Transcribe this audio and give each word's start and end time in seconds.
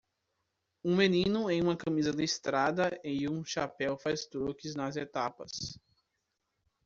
Um 0.83 0.95
menino 0.97 1.47
em 1.51 1.61
uma 1.61 1.77
camisa 1.77 2.09
listrada 2.09 2.99
e 3.03 3.29
um 3.29 3.45
chapéu 3.45 3.99
faz 3.99 4.25
truques 4.25 4.73
nas 4.73 4.95
etapas. 4.97 5.79